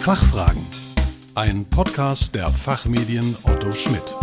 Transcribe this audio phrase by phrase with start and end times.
[0.00, 0.64] Fachfragen.
[1.34, 4.16] Ein Podcast der Fachmedien Otto Schmidt.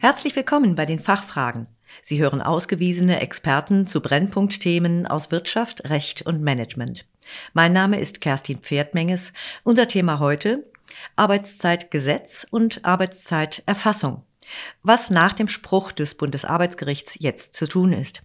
[0.00, 1.68] Herzlich willkommen bei den Fachfragen.
[2.02, 7.06] Sie hören ausgewiesene Experten zu Brennpunktthemen aus Wirtschaft, Recht und Management.
[7.52, 9.32] Mein Name ist Kerstin Pferdmenges.
[9.62, 10.64] Unser Thema heute
[11.16, 14.22] Arbeitszeitgesetz und Arbeitszeiterfassung.
[14.82, 18.22] Was nach dem Spruch des Bundesarbeitsgerichts jetzt zu tun ist.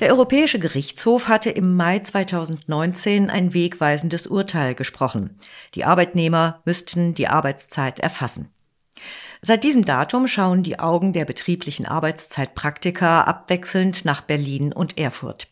[0.00, 5.38] Der Europäische Gerichtshof hatte im Mai 2019 ein wegweisendes Urteil gesprochen.
[5.74, 8.50] Die Arbeitnehmer müssten die Arbeitszeit erfassen.
[9.40, 15.48] Seit diesem Datum schauen die Augen der betrieblichen Arbeitszeitpraktiker abwechselnd nach Berlin und Erfurt.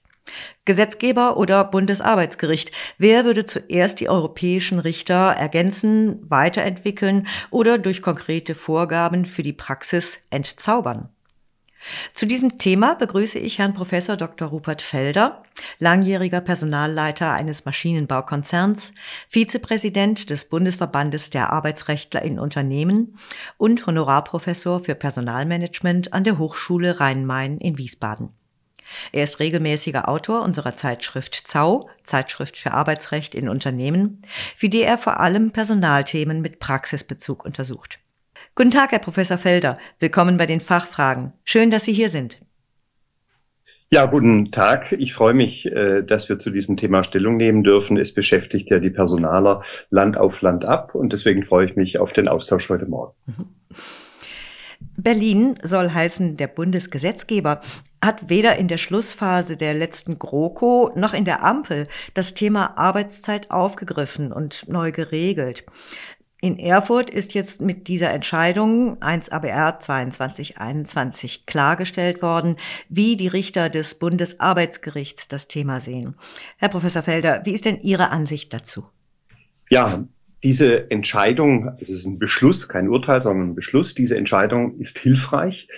[0.65, 2.73] Gesetzgeber oder Bundesarbeitsgericht.
[2.99, 10.21] Wer würde zuerst die europäischen Richter ergänzen, weiterentwickeln oder durch konkrete Vorgaben für die Praxis
[10.31, 11.09] entzaubern?
[12.15, 14.49] Zu diesem Thema begrüße ich Herrn Professor Dr.
[14.49, 15.43] Rupert Felder,
[15.79, 18.93] langjähriger Personalleiter eines Maschinenbaukonzerns,
[19.29, 23.19] Vizepräsident des Bundesverbandes der Arbeitsrechtler in Unternehmen
[23.57, 28.31] und Honorarprofessor für Personalmanagement an der Hochschule Rhein-Main in Wiesbaden.
[29.13, 34.23] Er ist regelmäßiger Autor unserer Zeitschrift ZAU, Zeitschrift für Arbeitsrecht in Unternehmen,
[34.57, 37.99] für die er vor allem Personalthemen mit Praxisbezug untersucht.
[38.55, 39.79] Guten Tag, Herr Professor Felder.
[39.99, 41.33] Willkommen bei den Fachfragen.
[41.45, 42.39] Schön, dass Sie hier sind.
[43.91, 44.93] Ja, guten Tag.
[44.93, 47.99] Ich freue mich, äh, dass wir zu diesem Thema Stellung nehmen dürfen.
[47.99, 52.13] Es beschäftigt ja die Personaler Land auf Land ab und deswegen freue ich mich auf
[52.15, 53.13] den Austausch heute Morgen.
[53.27, 53.47] Mhm.
[54.97, 57.61] Berlin soll heißen, der Bundesgesetzgeber
[58.03, 63.51] hat weder in der Schlussphase der letzten GroKo noch in der Ampel das Thema Arbeitszeit
[63.51, 65.65] aufgegriffen und neu geregelt.
[66.45, 72.57] In Erfurt ist jetzt mit dieser Entscheidung 1 ABR 2221 klargestellt worden,
[72.89, 76.17] wie die Richter des Bundesarbeitsgerichts das Thema sehen.
[76.57, 78.87] Herr Professor Felder, wie ist denn Ihre Ansicht dazu?
[79.71, 80.05] Ja,
[80.43, 84.99] diese Entscheidung, also es ist ein Beschluss, kein Urteil, sondern ein Beschluss, diese Entscheidung ist
[84.99, 85.69] hilfreich,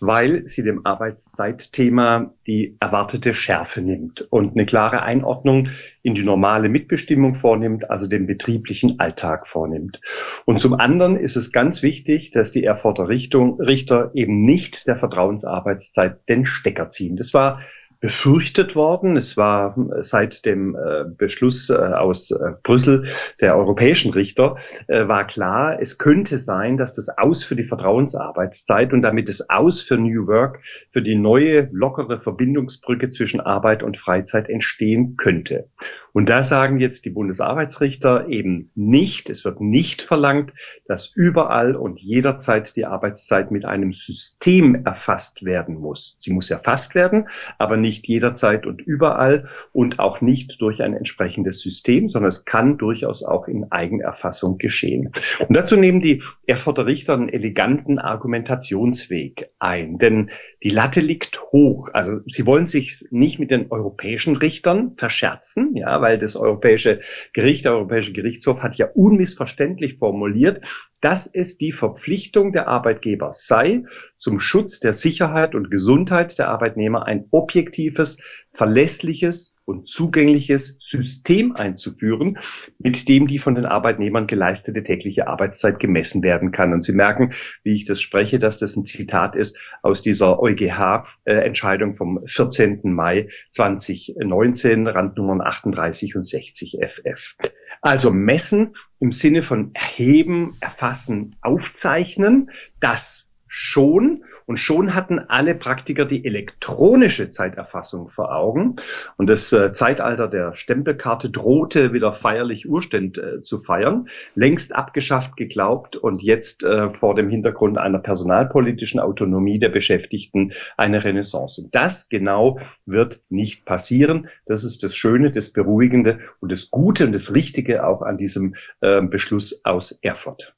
[0.00, 5.68] weil sie dem Arbeitszeitthema die erwartete Schärfe nimmt und eine klare Einordnung
[6.02, 10.00] in die normale Mitbestimmung vornimmt, also den betrieblichen Alltag vornimmt.
[10.46, 16.26] Und zum anderen ist es ganz wichtig, dass die Erfurter Richter eben nicht der Vertrauensarbeitszeit
[16.28, 17.16] den Stecker ziehen.
[17.16, 17.60] Das war
[18.00, 19.16] befürchtet worden.
[19.16, 23.08] Es war äh, seit dem äh, Beschluss äh, aus Brüssel
[23.40, 24.56] der europäischen Richter
[24.88, 29.80] war klar, es könnte sein, dass das Aus für die Vertrauensarbeitszeit und damit das Aus
[29.82, 30.60] für New Work,
[30.92, 35.68] für die neue lockere Verbindungsbrücke zwischen Arbeit und Freizeit entstehen könnte.
[36.12, 40.52] Und da sagen jetzt die Bundesarbeitsrichter eben nicht, es wird nicht verlangt,
[40.86, 46.16] dass überall und jederzeit die Arbeitszeit mit einem System erfasst werden muss.
[46.18, 47.28] Sie muss erfasst werden,
[47.58, 52.78] aber nicht jederzeit und überall und auch nicht durch ein entsprechendes System, sondern es kann
[52.78, 55.12] durchaus auch in Eigenerfassung geschehen.
[55.46, 60.30] Und dazu nehmen die Erfurter Richter einen eleganten Argumentationsweg ein, denn
[60.62, 61.88] die Latte liegt hoch.
[61.92, 67.00] Also sie wollen sich nicht mit den europäischen Richtern verscherzen, ja, weil das Europäische
[67.32, 70.62] Gericht, der Europäische Gerichtshof hat ja unmissverständlich formuliert,
[71.00, 73.84] dass es die Verpflichtung der Arbeitgeber sei,
[74.16, 78.18] zum Schutz der Sicherheit und Gesundheit der Arbeitnehmer ein objektives,
[78.52, 82.38] verlässliches und zugängliches System einzuführen,
[82.78, 86.72] mit dem die von den Arbeitnehmern geleistete tägliche Arbeitszeit gemessen werden kann.
[86.72, 87.32] Und Sie merken,
[87.62, 92.80] wie ich das spreche, dass das ein Zitat ist aus dieser EuGH-Entscheidung vom 14.
[92.84, 97.36] Mai 2019, Randnummern 38 und 60 FF.
[97.80, 106.06] Also messen im Sinne von erheben, erfassen, aufzeichnen, das schon und schon hatten alle Praktiker
[106.06, 108.74] die elektronische Zeiterfassung vor Augen.
[109.16, 114.08] Und das äh, Zeitalter der Stempelkarte drohte wieder feierlich Urständ äh, zu feiern.
[114.34, 121.04] Längst abgeschafft geglaubt und jetzt äh, vor dem Hintergrund einer personalpolitischen Autonomie der Beschäftigten eine
[121.04, 121.60] Renaissance.
[121.60, 124.28] Und das genau wird nicht passieren.
[124.46, 128.56] Das ist das Schöne, das Beruhigende und das Gute und das Richtige auch an diesem
[128.80, 130.56] äh, Beschluss aus Erfurt.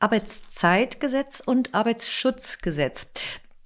[0.00, 3.12] Arbeitszeitgesetz und Arbeitsschutzgesetz.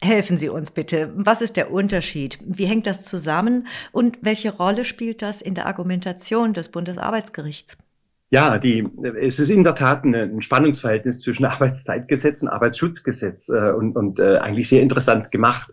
[0.02, 1.12] Helfen Sie uns bitte.
[1.16, 2.38] Was ist der Unterschied?
[2.44, 3.68] Wie hängt das zusammen?
[3.92, 7.78] Und welche Rolle spielt das in der Argumentation des Bundesarbeitsgerichts?
[8.30, 8.88] Ja, die,
[9.20, 14.38] es ist in der Tat ein Spannungsverhältnis zwischen Arbeitszeitgesetz und Arbeitsschutzgesetz äh, und, und äh,
[14.38, 15.70] eigentlich sehr interessant gemacht.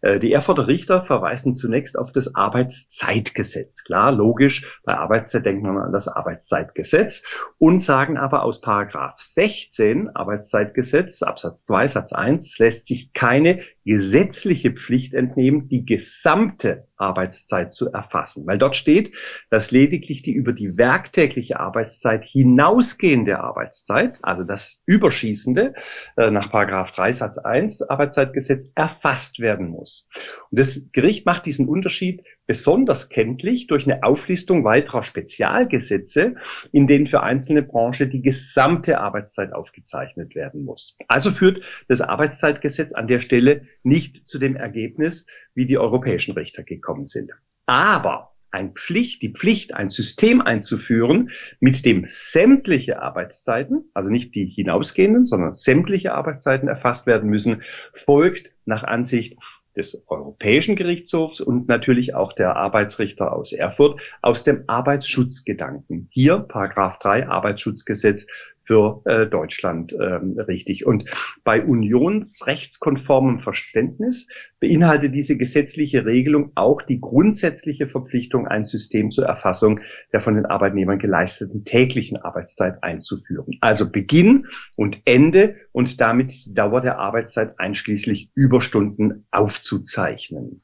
[0.00, 3.82] Äh, die Erfurter Richter verweisen zunächst auf das Arbeitszeitgesetz.
[3.84, 7.24] Klar, logisch, bei Arbeitszeit denkt man an das Arbeitszeitgesetz
[7.58, 14.72] und sagen aber aus Paragraph 16 Arbeitszeitgesetz Absatz 2 Satz 1 lässt sich keine gesetzliche
[14.72, 19.12] Pflicht entnehmen, die gesamte Arbeitszeit zu erfassen, weil dort steht,
[19.50, 25.74] dass lediglich die über die werktägliche Arbeitszeit hinausgehende Arbeitszeit, also das Überschießende
[26.16, 30.08] äh, nach Paragraph 3 Satz 1 Arbeitszeitgesetz erfasst werden muss.
[30.50, 36.36] Und das Gericht macht diesen Unterschied besonders kenntlich durch eine Auflistung weiterer Spezialgesetze,
[36.72, 40.96] in denen für einzelne Branchen die gesamte Arbeitszeit aufgezeichnet werden muss.
[41.08, 46.62] Also führt das Arbeitszeitgesetz an der Stelle nicht zu dem Ergebnis, wie die europäischen Richter
[46.62, 47.30] gekommen sind.
[47.66, 54.46] Aber ein Pflicht, die Pflicht, ein System einzuführen, mit dem sämtliche Arbeitszeiten, also nicht die
[54.46, 57.62] hinausgehenden, sondern sämtliche Arbeitszeiten erfasst werden müssen,
[57.94, 59.36] folgt nach Ansicht
[59.76, 66.08] des Europäischen Gerichtshofs und natürlich auch der Arbeitsrichter aus Erfurt aus dem Arbeitsschutzgedanken.
[66.10, 68.26] Hier Paragraph 3 Arbeitsschutzgesetz
[68.64, 70.86] für äh, Deutschland ähm, richtig.
[70.86, 71.04] Und
[71.44, 74.28] bei unionsrechtskonformem Verständnis
[74.60, 79.80] beinhaltet diese gesetzliche Regelung auch die grundsätzliche Verpflichtung, ein System zur Erfassung
[80.12, 83.56] der von den Arbeitnehmern geleisteten täglichen Arbeitszeit einzuführen.
[83.60, 84.46] Also Beginn
[84.76, 90.62] und Ende und damit die Dauer der Arbeitszeit einschließlich Überstunden aufzuzeichnen.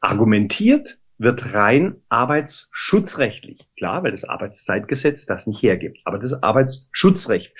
[0.00, 3.66] Argumentiert wird rein arbeitsschutzrechtlich.
[3.76, 5.98] Klar, weil das Arbeitszeitgesetz das nicht hergibt.
[6.04, 7.52] Aber das Arbeitsschutzrecht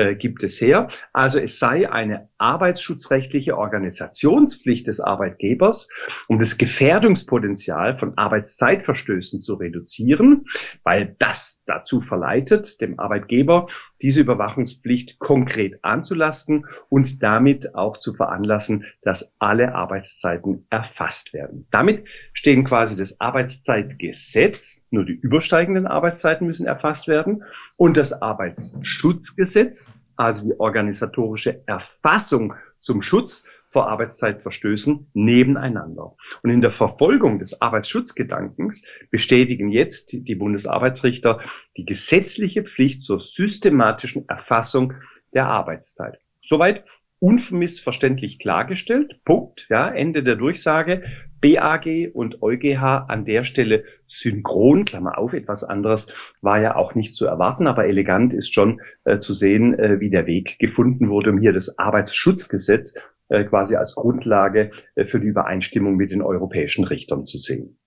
[0.00, 0.88] äh, gibt es her.
[1.12, 5.88] Also es sei eine arbeitsschutzrechtliche Organisationspflicht des Arbeitgebers,
[6.26, 10.46] um das Gefährdungspotenzial von Arbeitszeitverstößen zu reduzieren,
[10.82, 13.68] weil das dazu verleitet, dem Arbeitgeber
[14.02, 21.66] diese Überwachungspflicht konkret anzulasten und damit auch zu veranlassen, dass alle Arbeitszeiten erfasst werden.
[21.70, 27.44] Damit stehen quasi das Arbeitszeitgesetz, nur die übersteigenden Arbeitszeiten müssen erfasst werden,
[27.76, 36.16] und das Arbeitsschutzgesetz, also die organisatorische Erfassung zum Schutz vor Arbeitszeitverstößen nebeneinander.
[36.42, 41.40] Und in der Verfolgung des Arbeitsschutzgedankens bestätigen jetzt die Bundesarbeitsrichter
[41.76, 44.94] die gesetzliche Pflicht zur systematischen Erfassung
[45.32, 46.18] der Arbeitszeit.
[46.42, 46.84] Soweit
[47.20, 49.22] unmissverständlich klargestellt.
[49.24, 49.66] Punkt.
[49.68, 51.04] Ja, Ende der Durchsage.
[51.40, 56.06] BAG und EuGH an der Stelle synchron, Klammer auf, etwas anderes
[56.40, 60.10] war ja auch nicht zu erwarten, aber elegant ist schon äh, zu sehen, äh, wie
[60.10, 62.94] der Weg gefunden wurde, um hier das Arbeitsschutzgesetz
[63.28, 67.78] äh, quasi als Grundlage äh, für die Übereinstimmung mit den europäischen Richtern zu sehen.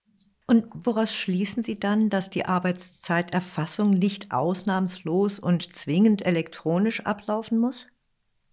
[0.47, 7.89] Und woraus schließen Sie dann, dass die Arbeitszeiterfassung nicht ausnahmslos und zwingend elektronisch ablaufen muss?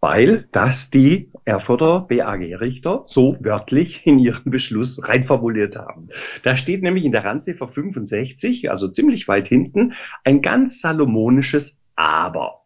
[0.01, 6.09] Weil das die Erfurter BAG-Richter so wörtlich in ihrem Beschluss reinformuliert haben.
[6.43, 9.93] Da steht nämlich in der Randziffer 65, also ziemlich weit hinten,
[10.25, 12.60] ein ganz salomonisches Aber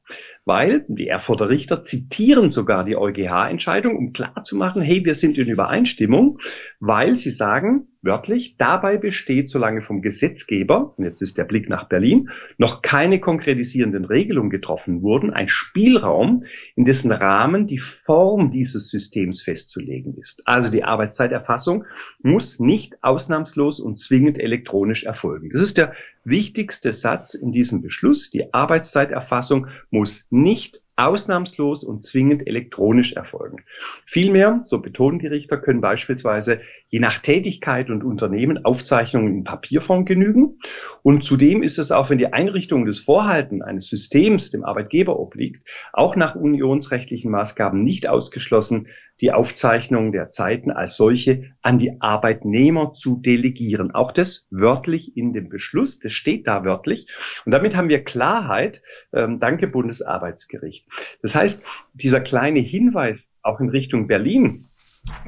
[0.44, 6.38] weil die Erfurter Richter zitieren sogar die EuGH-Entscheidung, um klarzumachen, hey, wir sind in Übereinstimmung,
[6.80, 11.88] weil sie sagen, wörtlich, dabei besteht, solange vom Gesetzgeber, und jetzt ist der Blick nach
[11.88, 16.44] Berlin, noch keine konkretisierenden Regelungen getroffen wurden, ein Spielraum,
[16.76, 20.42] in dessen Rahmen die Form dieses Systems festzulegen ist.
[20.44, 21.84] Also die Arbeitszeiterfassung
[22.22, 25.48] muss nicht ausnahmslos und zwingend elektronisch erfolgen.
[25.50, 25.94] Das ist der
[26.24, 28.30] wichtigste Satz in diesem Beschluss.
[28.30, 33.64] Die Arbeitszeiterfassung muss nicht ausnahmslos und zwingend elektronisch erfolgen.
[34.06, 36.60] Vielmehr, so betonen die Richter, können beispielsweise
[36.94, 40.60] je nach Tätigkeit und Unternehmen Aufzeichnungen in Papierform genügen.
[41.02, 45.66] Und zudem ist es auch, wenn die Einrichtung des Vorhalten eines Systems dem Arbeitgeber obliegt,
[45.92, 48.86] auch nach unionsrechtlichen Maßgaben nicht ausgeschlossen,
[49.20, 53.92] die Aufzeichnung der Zeiten als solche an die Arbeitnehmer zu delegieren.
[53.92, 57.08] Auch das wörtlich in dem Beschluss, das steht da wörtlich.
[57.44, 58.82] Und damit haben wir Klarheit,
[59.12, 60.86] ähm, danke Bundesarbeitsgericht.
[61.22, 61.60] Das heißt,
[61.92, 64.66] dieser kleine Hinweis auch in Richtung Berlin,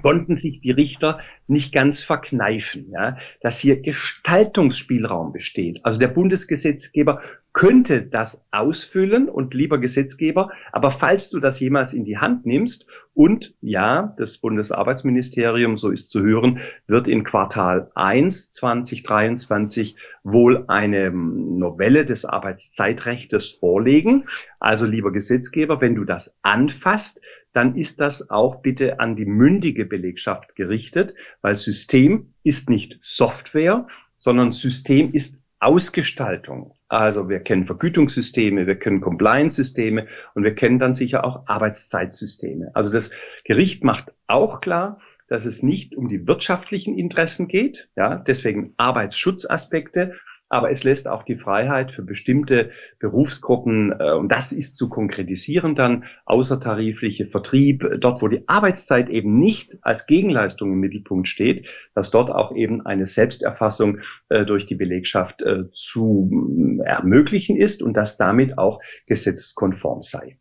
[0.02, 5.84] konnten sich die Richter nicht ganz verkneifen, ja, dass hier Gestaltungsspielraum besteht.
[5.84, 7.20] Also der Bundesgesetzgeber
[7.52, 12.86] könnte das ausfüllen und lieber Gesetzgeber, aber falls du das jemals in die Hand nimmst
[13.14, 21.10] und ja, das Bundesarbeitsministerium, so ist zu hören, wird in Quartal 1 2023 wohl eine
[21.10, 24.26] Novelle des Arbeitszeitrechtes vorlegen.
[24.60, 27.22] Also lieber Gesetzgeber, wenn du das anfasst,
[27.56, 33.86] dann ist das auch bitte an die mündige Belegschaft gerichtet, weil System ist nicht Software,
[34.18, 36.74] sondern System ist Ausgestaltung.
[36.88, 42.70] Also wir kennen Vergütungssysteme, wir kennen Compliance-Systeme und wir kennen dann sicher auch Arbeitszeitsysteme.
[42.74, 43.10] Also das
[43.44, 50.14] Gericht macht auch klar, dass es nicht um die wirtschaftlichen Interessen geht, ja, deswegen Arbeitsschutzaspekte,
[50.48, 55.74] aber es lässt auch die Freiheit für bestimmte Berufsgruppen, äh, und das ist zu konkretisieren
[55.74, 62.10] dann, außertarifliche Vertrieb, dort wo die Arbeitszeit eben nicht als Gegenleistung im Mittelpunkt steht, dass
[62.10, 63.98] dort auch eben eine Selbsterfassung
[64.28, 70.38] äh, durch die Belegschaft äh, zu ermöglichen ist und dass damit auch gesetzeskonform sei.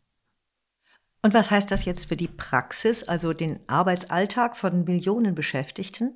[1.23, 6.13] Und was heißt das jetzt für die Praxis, also den Arbeitsalltag von Millionen Beschäftigten?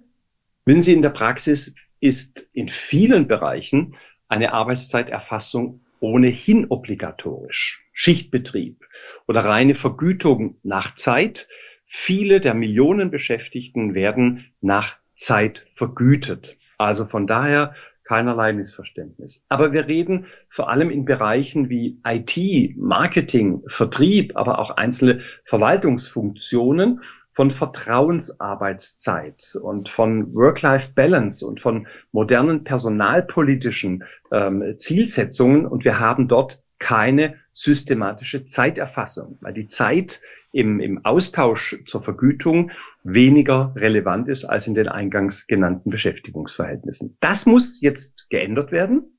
[0.65, 3.95] Wenn Sie in der Praxis ist in vielen Bereichen
[4.27, 7.85] eine Arbeitszeiterfassung ohnehin obligatorisch.
[7.93, 8.85] Schichtbetrieb
[9.27, 11.47] oder reine Vergütung nach Zeit.
[11.85, 16.57] Viele der Millionen Beschäftigten werden nach Zeit vergütet.
[16.77, 17.75] Also von daher
[18.05, 19.45] keinerlei Missverständnis.
[19.49, 27.01] Aber wir reden vor allem in Bereichen wie IT, Marketing, Vertrieb, aber auch einzelne Verwaltungsfunktionen
[27.39, 35.65] von Vertrauensarbeitszeit und von Work-Life-Balance und von modernen personalpolitischen ähm, Zielsetzungen.
[35.65, 40.19] Und wir haben dort keine systematische Zeiterfassung, weil die Zeit
[40.51, 42.72] im, im Austausch zur Vergütung
[43.05, 47.15] weniger relevant ist als in den eingangs genannten Beschäftigungsverhältnissen.
[47.22, 49.17] Das muss jetzt geändert werden.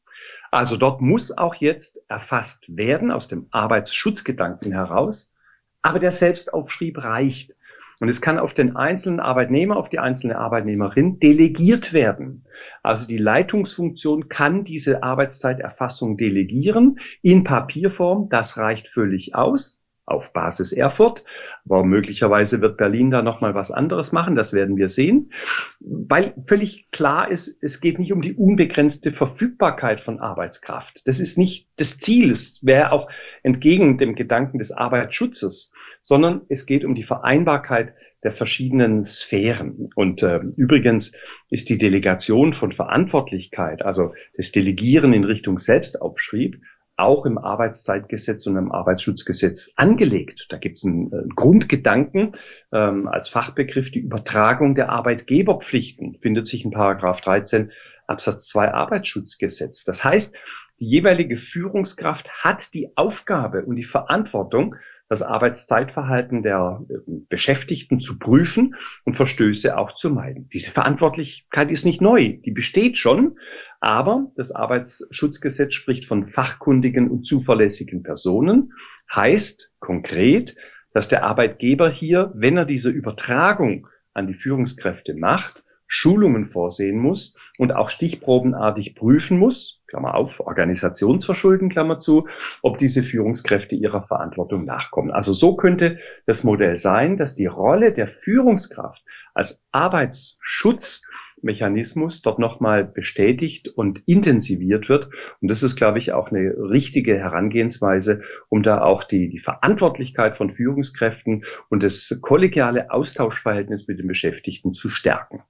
[0.51, 5.33] Also dort muss auch jetzt erfasst werden aus dem Arbeitsschutzgedanken heraus.
[5.81, 7.55] Aber der Selbstaufschrieb reicht.
[8.01, 12.47] Und es kann auf den einzelnen Arbeitnehmer, auf die einzelne Arbeitnehmerin delegiert werden.
[12.83, 18.31] Also die Leitungsfunktion kann diese Arbeitszeiterfassung delegieren in Papierform.
[18.31, 21.25] Das reicht völlig aus auf Basis Erfurt.
[21.67, 24.35] Aber möglicherweise wird Berlin da nochmal was anderes machen.
[24.35, 25.31] Das werden wir sehen.
[25.79, 31.03] Weil völlig klar ist, es geht nicht um die unbegrenzte Verfügbarkeit von Arbeitskraft.
[31.05, 32.31] Das ist nicht das Ziel.
[32.31, 33.11] Es wäre auch
[33.43, 35.71] entgegen dem Gedanken des Arbeitsschutzes
[36.03, 39.91] sondern es geht um die Vereinbarkeit der verschiedenen Sphären.
[39.95, 41.17] Und äh, übrigens
[41.49, 46.61] ist die Delegation von Verantwortlichkeit, also das Delegieren in Richtung Selbstaufschrieb,
[47.01, 50.47] auch im Arbeitszeitgesetz und im Arbeitsschutzgesetz angelegt.
[50.51, 52.37] Da gibt es einen, einen, Grundgedanken
[52.73, 57.73] ähm, als Fachbegriff, die Übertragung der Arbeitgeberpflichten findet sich in Paragraph 13
[58.07, 59.85] Absatz 2 Arbeitsschutzgesetz.
[59.85, 60.35] Das heißt,
[60.79, 64.77] die jeweilige Führungskraft hat die Aufgabe und die Verantwortung,
[65.11, 66.95] das Arbeitszeitverhalten der äh,
[67.29, 70.49] Beschäftigten zu prüfen und Verstöße auch zu meiden.
[70.51, 73.37] Diese Verantwortlichkeit ist nicht neu, die besteht schon,
[73.81, 78.73] aber das Arbeitsschutzgesetz spricht von fachkundigen und zuverlässigen Personen,
[79.13, 80.55] heißt konkret,
[80.95, 87.37] dass der Arbeitgeber hier, wenn er diese Übertragung an die Führungskräfte macht, Schulungen vorsehen muss
[87.59, 92.29] und auch stichprobenartig prüfen muss, Klammer auf, Organisationsverschulden, Klammer zu,
[92.63, 95.11] ob diese Führungskräfte ihrer Verantwortung nachkommen.
[95.11, 99.03] Also so könnte das Modell sein, dass die Rolle der Führungskraft
[99.35, 105.11] als Arbeitsschutzmechanismus dort nochmal bestätigt und intensiviert wird.
[105.41, 110.37] Und das ist, glaube ich, auch eine richtige Herangehensweise, um da auch die, die Verantwortlichkeit
[110.37, 115.43] von Führungskräften und das kollegiale Austauschverhältnis mit den Beschäftigten zu stärken.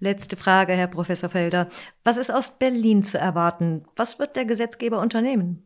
[0.00, 1.68] Letzte Frage, Herr Professor Felder.
[2.04, 3.84] Was ist aus Berlin zu erwarten?
[3.96, 5.64] Was wird der Gesetzgeber unternehmen?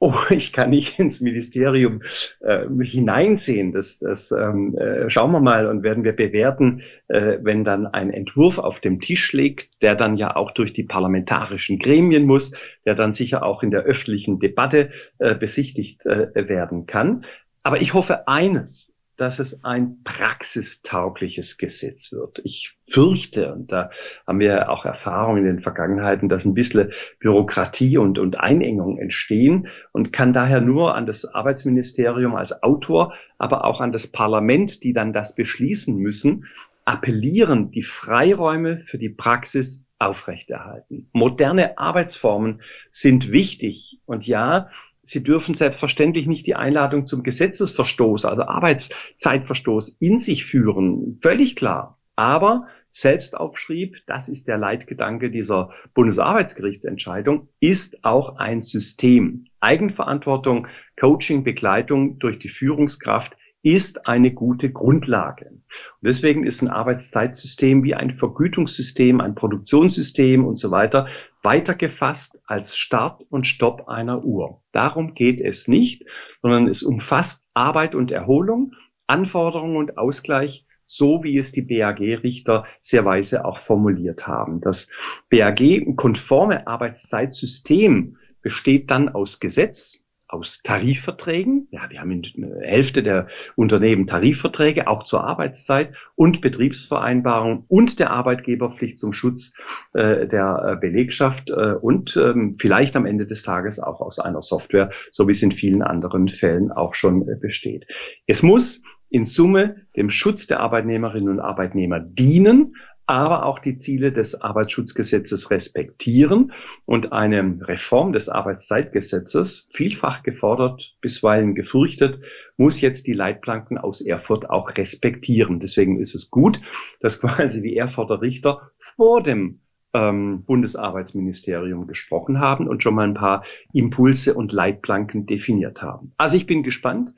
[0.00, 2.02] Oh, ich kann nicht ins Ministerium
[2.40, 3.70] äh, hineinsehen.
[3.72, 8.10] Das, das ähm, äh, schauen wir mal und werden wir bewerten, äh, wenn dann ein
[8.10, 12.52] Entwurf auf dem Tisch liegt, der dann ja auch durch die parlamentarischen Gremien muss,
[12.86, 17.24] der dann sicher auch in der öffentlichen Debatte äh, besichtigt äh, werden kann.
[17.62, 18.89] Aber ich hoffe eines,
[19.20, 22.40] dass es ein praxistaugliches Gesetz wird.
[22.42, 23.90] Ich fürchte, und da
[24.26, 29.68] haben wir auch Erfahrungen in den Vergangenheiten, dass ein bisschen Bürokratie und, und Einengung entstehen
[29.92, 34.94] und kann daher nur an das Arbeitsministerium als Autor, aber auch an das Parlament, die
[34.94, 36.46] dann das beschließen müssen,
[36.86, 41.10] appellieren, die Freiräume für die Praxis aufrechterhalten.
[41.12, 44.70] Moderne Arbeitsformen sind wichtig und ja,
[45.10, 51.16] Sie dürfen selbstverständlich nicht die Einladung zum Gesetzesverstoß, also Arbeitszeitverstoß in sich führen.
[51.20, 51.98] Völlig klar.
[52.14, 59.46] Aber Selbstaufschrieb, das ist der Leitgedanke dieser Bundesarbeitsgerichtsentscheidung, ist auch ein System.
[59.58, 65.50] Eigenverantwortung, Coaching, Begleitung durch die Führungskraft ist eine gute Grundlage.
[65.50, 65.62] Und
[66.02, 71.08] deswegen ist ein Arbeitszeitsystem wie ein Vergütungssystem, ein Produktionssystem und so weiter
[71.42, 74.62] weitergefasst als Start und Stopp einer Uhr.
[74.72, 76.04] Darum geht es nicht,
[76.42, 78.74] sondern es umfasst Arbeit und Erholung,
[79.06, 84.60] Anforderungen und Ausgleich so wie es die BAG-Richter sehr weise auch formuliert haben.
[84.60, 84.88] Das
[85.28, 91.68] BAG-konforme Arbeitszeitsystem besteht dann aus Gesetz, aus Tarifverträgen.
[91.70, 97.98] Ja, wir haben in der Hälfte der Unternehmen Tarifverträge, auch zur Arbeitszeit und Betriebsvereinbarungen und
[97.98, 99.52] der Arbeitgeberpflicht zum Schutz
[99.92, 104.42] äh, der äh, Belegschaft äh, und ähm, vielleicht am Ende des Tages auch aus einer
[104.42, 107.86] Software, so wie es in vielen anderen Fällen auch schon äh, besteht.
[108.26, 112.76] Es muss in Summe dem Schutz der Arbeitnehmerinnen und Arbeitnehmer dienen,
[113.10, 116.52] aber auch die Ziele des Arbeitsschutzgesetzes respektieren
[116.86, 122.20] und eine Reform des Arbeitszeitgesetzes, vielfach gefordert, bisweilen gefürchtet,
[122.56, 125.58] muss jetzt die Leitplanken aus Erfurt auch respektieren.
[125.58, 126.60] Deswegen ist es gut,
[127.00, 129.58] dass quasi die Erfurter Richter vor dem
[129.92, 136.12] ähm, Bundesarbeitsministerium gesprochen haben und schon mal ein paar Impulse und Leitplanken definiert haben.
[136.16, 137.12] Also ich bin gespannt,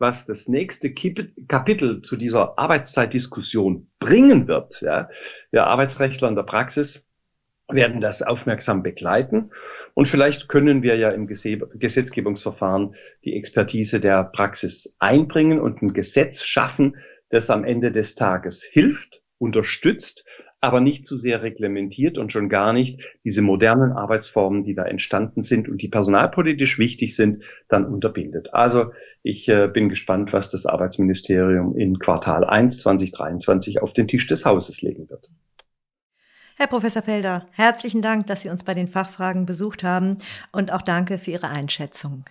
[0.00, 4.80] was das nächste Kapitel zu dieser Arbeitszeitdiskussion bringen wird.
[4.80, 5.08] Ja.
[5.50, 7.06] Wir Arbeitsrechtler in der Praxis
[7.68, 9.50] werden das aufmerksam begleiten.
[9.94, 16.42] Und vielleicht können wir ja im Gesetzgebungsverfahren die Expertise der Praxis einbringen und ein Gesetz
[16.44, 16.96] schaffen,
[17.28, 20.24] das am Ende des Tages hilft, unterstützt,
[20.60, 25.42] aber nicht zu sehr reglementiert und schon gar nicht diese modernen Arbeitsformen, die da entstanden
[25.42, 28.52] sind und die personalpolitisch wichtig sind, dann unterbindet.
[28.52, 34.26] Also ich äh, bin gespannt, was das Arbeitsministerium in Quartal 1 2023 auf den Tisch
[34.26, 35.28] des Hauses legen wird.
[36.56, 40.18] Herr Professor Felder, herzlichen Dank, dass Sie uns bei den Fachfragen besucht haben
[40.52, 42.24] und auch danke für Ihre Einschätzung.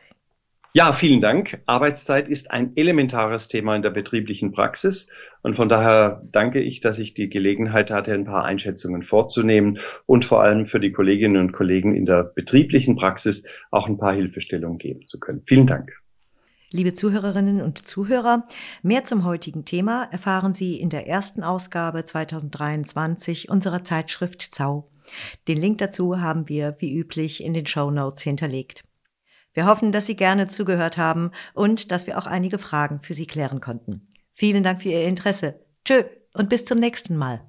[0.74, 1.62] Ja, vielen Dank.
[1.66, 5.08] Arbeitszeit ist ein elementares Thema in der betrieblichen Praxis.
[5.42, 10.26] Und von daher danke ich, dass ich die Gelegenheit hatte, ein paar Einschätzungen vorzunehmen und
[10.26, 14.78] vor allem für die Kolleginnen und Kollegen in der betrieblichen Praxis auch ein paar Hilfestellungen
[14.78, 15.42] geben zu können.
[15.48, 15.92] Vielen Dank.
[16.72, 18.46] Liebe Zuhörerinnen und Zuhörer,
[18.84, 24.84] mehr zum heutigen Thema erfahren Sie in der ersten Ausgabe 2023 unserer Zeitschrift ZAU.
[25.48, 28.84] Den Link dazu haben wir wie üblich in den Show Notes hinterlegt.
[29.60, 33.28] Wir hoffen, dass Sie gerne zugehört haben und dass wir auch einige Fragen für Sie
[33.28, 34.08] klären konnten.
[34.32, 35.60] Vielen Dank für Ihr Interesse.
[35.84, 37.42] Tschö und bis zum nächsten Mal.